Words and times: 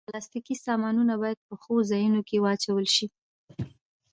پلاستيکي 0.07 0.55
سامانونه 0.65 1.13
باید 1.21 1.39
په 1.47 1.53
ښو 1.61 1.75
ځایونو 1.91 2.21
کې 2.27 2.37
واچول 2.43 2.85
شي. 2.95 3.07